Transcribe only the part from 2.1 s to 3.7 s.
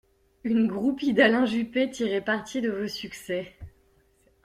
parti de vos succès.